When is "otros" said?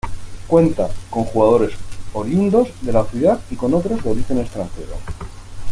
3.75-4.03